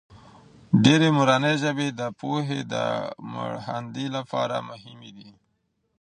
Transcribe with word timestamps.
ډېرې 0.83 1.09
مورنۍ 1.17 1.55
ژبې 1.63 1.87
د 1.99 2.01
پوهې 2.19 2.59
د 2.73 2.75
مړخاندې 3.33 4.05
لپاره 4.15 4.55
مهمې 4.69 5.11
دي. 5.17 5.29